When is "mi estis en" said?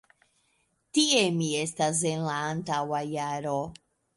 1.35-2.27